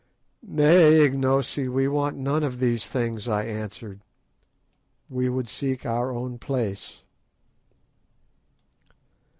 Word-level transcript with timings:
"Nay, 0.41 1.01
Ignosi, 1.05 1.67
we 1.67 1.87
want 1.87 2.17
none 2.17 2.43
of 2.43 2.57
these 2.59 2.87
things," 2.87 3.27
I 3.27 3.43
answered; 3.43 4.01
"we 5.11 5.29
would 5.29 5.47
seek 5.47 5.85
our 5.85 6.11
own 6.11 6.39
place." 6.39 7.03